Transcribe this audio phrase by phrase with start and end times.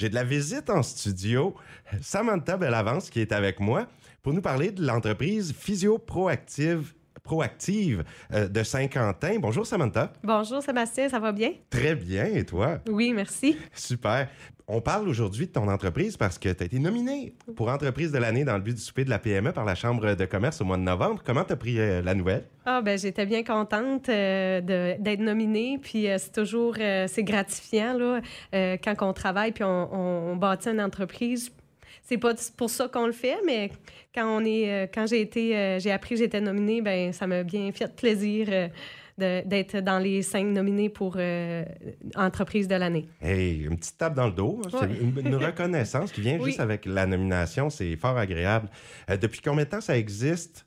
[0.00, 1.54] J'ai de la visite en studio.
[2.00, 3.86] Samantha Bellavance qui est avec moi
[4.22, 8.02] pour nous parler de l'entreprise Physio Proactive proactive
[8.32, 9.38] euh, de Saint-Quentin.
[9.38, 10.10] Bonjour Samantha.
[10.24, 11.52] Bonjour Sébastien, ça va bien?
[11.68, 12.78] Très bien, et toi?
[12.88, 13.58] Oui, merci.
[13.74, 14.30] Super.
[14.68, 18.18] On parle aujourd'hui de ton entreprise parce que tu as été nominée pour entreprise de
[18.18, 20.64] l'année dans le but du souper de la PME par la Chambre de commerce au
[20.64, 21.22] mois de novembre.
[21.24, 22.44] Comment tu as pris euh, la nouvelle?
[22.66, 24.60] Ah ben j'étais bien contente euh,
[24.98, 28.20] d'être nominée puis c'est toujours c'est gratifiant là
[28.52, 31.50] quand on travaille puis on, on, bâtit une entreprise
[32.10, 33.70] c'est pas pour ça qu'on le fait, mais
[34.12, 37.28] quand on est, euh, quand j'ai été, euh, j'ai appris que j'étais nominée, ben ça
[37.28, 38.68] m'a bien fait plaisir euh,
[39.20, 41.18] d'être dans les cinq nominés pour
[42.16, 43.08] entreprise de l'année.
[43.20, 44.88] Hey, une petite tape dans le dos, hein,
[45.24, 48.68] une, reconnaissance qui vient juste avec la nomination, c'est fort agréable.
[49.20, 50.66] depuis combien de temps ça existe?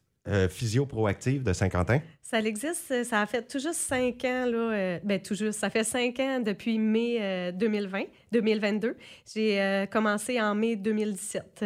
[0.50, 2.00] Physio Proactive de Saint-Quentin?
[2.34, 5.70] Ça existe, ça a fait tout juste cinq ans, là, euh, ben, tout juste, ça
[5.70, 8.98] fait cinq ans depuis mai 2020, euh, 2022.
[9.32, 11.64] J'ai euh, commencé en mai 2017,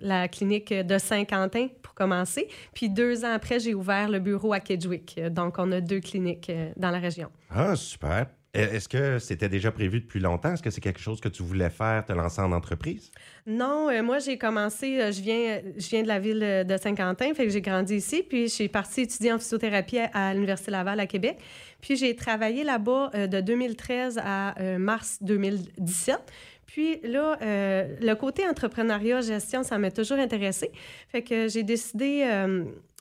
[0.00, 2.48] la clinique de Saint-Quentin pour commencer.
[2.74, 5.18] Puis deux ans après, j'ai ouvert le bureau à Kedgewick.
[5.30, 7.30] Donc, on a deux cliniques dans la région.
[7.48, 8.26] Ah, super.
[8.54, 10.52] Est-ce que c'était déjà prévu depuis longtemps?
[10.52, 13.10] Est-ce que c'est quelque chose que tu voulais faire, te lancer en entreprise?
[13.46, 16.76] Non, euh, moi j'ai commencé, euh, je viens, je viens de la ville euh, de
[16.76, 21.00] Saint-Quentin, fait que j'ai grandi ici, puis j'ai parti étudier en physiothérapie à, l'Université Laval
[21.00, 21.38] à Québec.
[21.80, 26.18] Puis j'ai travaillé là-bas de 2013 à mars 2017.
[26.66, 30.70] Puis là, le côté entrepreneuriat, gestion, ça m'a toujours intéressé.
[31.08, 32.24] Fait que j'ai décidé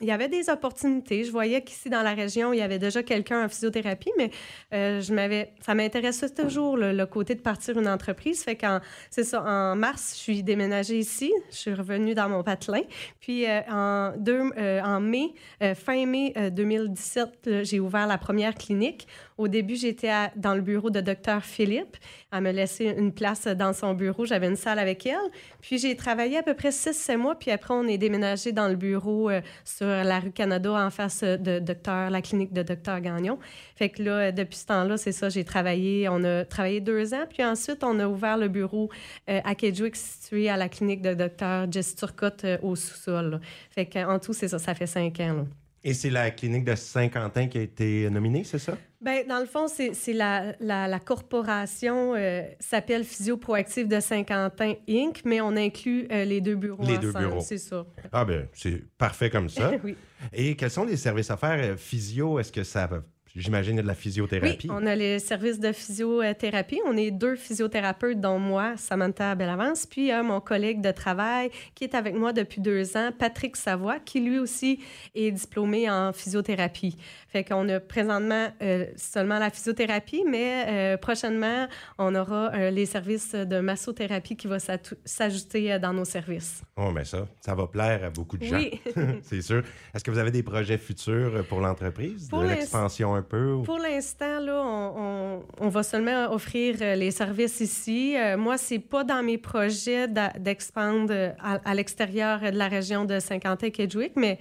[0.01, 1.23] il y avait des opportunités.
[1.23, 4.31] Je voyais qu'ici, dans la région, il y avait déjà quelqu'un en physiothérapie, mais
[4.73, 8.43] euh, je m'avais, ça m'intéressait toujours, le, côté de partir une entreprise.
[8.43, 8.79] Fait qu'en,
[9.09, 11.31] c'est ça, en mars, je suis déménagée ici.
[11.51, 12.81] Je suis revenue dans mon patelin.
[13.19, 15.33] Puis euh, en, deux, euh, en mai,
[15.75, 19.07] fin mai 2017, j'ai ouvert la première clinique.
[19.37, 21.97] Au début, j'étais dans le bureau de docteur Philippe.
[22.31, 24.25] Elle me laissait une place dans son bureau.
[24.25, 25.17] J'avais une salle avec elle.
[25.61, 27.35] Puis j'ai travaillé à peu près six, sept mois.
[27.35, 29.29] Puis après, on est déménagé dans le bureau
[29.65, 33.39] sur la rue Canada en face de docteur, la clinique de docteur Gagnon.
[33.75, 36.07] Fait que là, depuis ce temps-là, c'est ça, j'ai travaillé.
[36.09, 38.89] On a travaillé deux ans, puis ensuite, on a ouvert le bureau
[39.29, 41.95] euh, à Kedgewick, situé à la clinique de docteur Jess
[42.43, 43.39] euh, au sous-sol.
[43.69, 45.45] Fait qu'en tout, c'est ça, ça fait cinq ans.
[45.83, 48.77] Et c'est la clinique de Saint-Quentin qui a été nominée, c'est ça?
[49.01, 54.75] Bien, dans le fond, c'est la, la, la, corporation euh, s'appelle Physio Proactive de Saint-Quentin
[54.87, 57.39] Inc., mais on inclut euh, les deux bureaux les deux bureaux.
[57.41, 57.83] c'est ça.
[58.11, 59.71] Ah ben, c'est parfait comme ça.
[59.83, 59.95] oui.
[60.31, 61.57] Et quels sont les services à faire?
[61.59, 62.87] Euh, physio, est-ce que ça
[63.35, 64.67] J'imagine de la physiothérapie.
[64.69, 66.79] Oui, on a les services de physiothérapie.
[66.85, 71.95] On est deux physiothérapeutes, dont moi, Samantha Bellavance, puis mon collègue de travail qui est
[71.95, 74.79] avec moi depuis deux ans, Patrick Savoie, qui lui aussi
[75.15, 76.97] est diplômé en physiothérapie.
[77.27, 82.85] Fait qu'on a présentement euh, seulement la physiothérapie, mais euh, prochainement, on aura euh, les
[82.85, 84.57] services de massothérapie qui vont
[85.05, 86.61] s'ajouter dans nos services.
[86.75, 88.57] Oh, mais ça, ça va plaire à beaucoup de gens.
[88.57, 88.81] Oui.
[89.23, 89.63] C'est sûr.
[89.93, 93.61] Est-ce que vous avez des projets futurs pour l'entreprise, de l'expansion un peu?
[93.63, 98.15] Pour l'instant, là, on, on, va seulement offrir les services ici.
[98.37, 104.39] moi, c'est pas dans mes projets d'expandre à, l'extérieur de la région de Saint-Quentin-Kedgewick, mais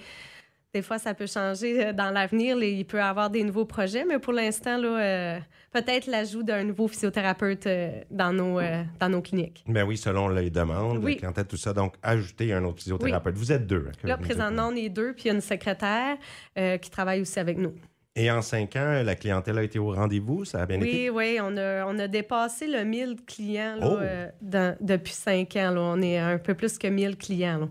[0.72, 2.56] des fois, ça peut changer euh, dans l'avenir.
[2.62, 5.38] Il peut y avoir des nouveaux projets, mais pour l'instant, là, euh,
[5.72, 8.60] peut-être l'ajout d'un nouveau physiothérapeute euh, dans, nos,
[9.00, 9.64] dans nos cliniques.
[9.66, 11.16] Ben oui, selon les demandes, oui.
[11.16, 11.72] quand tout ça.
[11.72, 13.36] Donc, ajouter un autre physiothérapeute.
[13.36, 13.86] Vous êtes deux.
[13.88, 16.16] Hein, là, présentement, on est deux, puis il y a une secrétaire
[16.54, 17.74] qui travaille aussi avec nous.
[18.20, 21.08] Et en cinq ans, la clientèle a été au rendez-vous, ça a bien été?
[21.08, 24.76] Oui, oui, on a, on a dépassé le 1000 clients là, oh!
[24.78, 25.70] depuis cinq ans.
[25.70, 25.80] Là.
[25.80, 27.60] On est un peu plus que 1000 clients.
[27.60, 27.68] Là.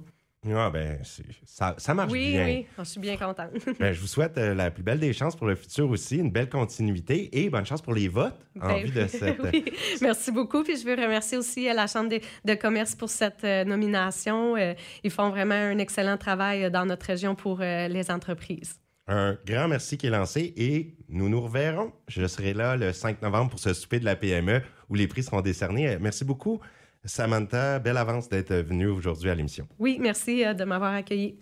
[0.56, 0.98] Ah, ben,
[1.46, 2.46] ça, ça marche bien.
[2.46, 3.52] Oui, oui, je suis bien contente.
[3.80, 6.32] ben, je vous souhaite euh, la plus belle des chances pour le futur aussi, une
[6.32, 9.38] belle continuité et bonne chance pour les votes en ben vue de cette.
[9.44, 9.66] oui.
[10.02, 10.64] Merci beaucoup.
[10.64, 12.10] Puis je veux remercier aussi euh, la Chambre
[12.44, 14.56] de, commerce pour cette euh, nomination.
[15.04, 18.80] ils font vraiment un excellent travail dans notre région pour les entreprises.
[19.12, 21.92] Un grand merci qui est lancé et nous nous reverrons.
[22.08, 25.24] Je serai là le 5 novembre pour ce souper de la PME où les prix
[25.24, 25.98] seront décernés.
[26.00, 26.60] Merci beaucoup.
[27.04, 29.68] Samantha, belle avance d'être venue aujourd'hui à l'émission.
[29.80, 31.40] Oui, merci euh, de m'avoir accueilli.